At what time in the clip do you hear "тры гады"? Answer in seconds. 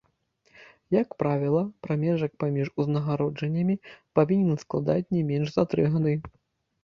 5.75-6.13